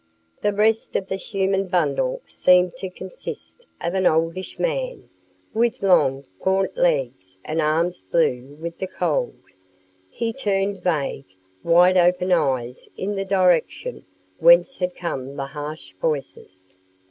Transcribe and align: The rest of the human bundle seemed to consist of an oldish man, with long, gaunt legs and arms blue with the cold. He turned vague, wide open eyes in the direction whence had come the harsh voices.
The 0.41 0.51
rest 0.51 0.95
of 0.95 1.09
the 1.09 1.15
human 1.15 1.67
bundle 1.67 2.23
seemed 2.25 2.75
to 2.77 2.89
consist 2.89 3.67
of 3.79 3.93
an 3.93 4.07
oldish 4.07 4.57
man, 4.57 5.09
with 5.53 5.83
long, 5.83 6.25
gaunt 6.43 6.75
legs 6.75 7.37
and 7.45 7.61
arms 7.61 8.01
blue 8.01 8.57
with 8.59 8.79
the 8.79 8.87
cold. 8.87 9.39
He 10.09 10.33
turned 10.33 10.81
vague, 10.81 11.25
wide 11.61 11.97
open 11.97 12.31
eyes 12.31 12.89
in 12.97 13.13
the 13.13 13.25
direction 13.25 14.03
whence 14.39 14.77
had 14.77 14.95
come 14.95 15.35
the 15.35 15.45
harsh 15.45 15.93
voices. 16.01 16.73